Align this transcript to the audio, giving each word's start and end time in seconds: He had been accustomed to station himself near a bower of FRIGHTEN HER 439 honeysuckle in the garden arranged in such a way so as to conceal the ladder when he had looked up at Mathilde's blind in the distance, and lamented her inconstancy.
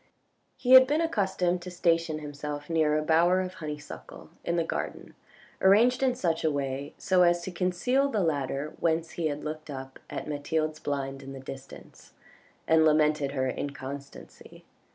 He 0.57 0.71
had 0.71 0.87
been 0.87 0.99
accustomed 0.99 1.61
to 1.61 1.69
station 1.69 2.17
himself 2.17 2.71
near 2.71 2.97
a 2.97 3.03
bower 3.03 3.39
of 3.39 3.51
FRIGHTEN 3.53 3.77
HER 3.77 3.79
439 3.83 4.29
honeysuckle 4.33 4.49
in 4.49 4.55
the 4.55 4.67
garden 4.67 5.15
arranged 5.61 6.01
in 6.01 6.15
such 6.15 6.43
a 6.43 6.49
way 6.49 6.95
so 6.97 7.21
as 7.21 7.43
to 7.43 7.51
conceal 7.51 8.07
the 8.09 8.21
ladder 8.23 8.73
when 8.79 9.03
he 9.03 9.27
had 9.27 9.43
looked 9.43 9.69
up 9.69 9.99
at 10.09 10.27
Mathilde's 10.27 10.79
blind 10.79 11.21
in 11.21 11.33
the 11.33 11.39
distance, 11.39 12.13
and 12.67 12.83
lamented 12.83 13.33
her 13.33 13.47
inconstancy. 13.47 14.65